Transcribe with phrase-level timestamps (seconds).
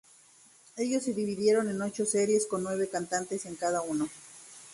[0.77, 4.09] Ellos se dividieron en ocho series con nueve cantantes en cada uno.